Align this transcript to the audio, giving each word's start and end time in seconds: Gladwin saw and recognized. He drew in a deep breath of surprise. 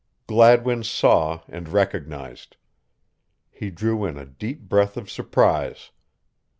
Gladwin 0.25 0.83
saw 0.83 1.41
and 1.47 1.69
recognized. 1.69 2.57
He 3.51 3.69
drew 3.69 4.03
in 4.03 4.17
a 4.17 4.25
deep 4.25 4.61
breath 4.61 4.97
of 4.97 5.11
surprise. 5.11 5.91